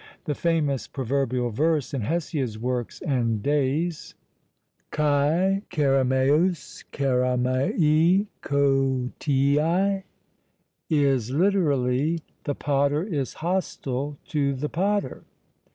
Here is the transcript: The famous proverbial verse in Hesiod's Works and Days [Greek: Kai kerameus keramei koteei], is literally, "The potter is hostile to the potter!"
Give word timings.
The 0.25 0.33
famous 0.33 0.87
proverbial 0.87 1.51
verse 1.51 1.93
in 1.93 2.01
Hesiod's 2.05 2.57
Works 2.57 3.03
and 3.03 3.43
Days 3.43 4.15
[Greek: 4.89 4.89
Kai 4.89 5.61
kerameus 5.69 6.83
keramei 6.91 8.25
koteei], 8.41 10.01
is 10.89 11.29
literally, 11.29 12.19
"The 12.45 12.55
potter 12.55 13.03
is 13.03 13.33
hostile 13.45 14.17
to 14.29 14.55
the 14.55 14.69
potter!" 14.69 15.23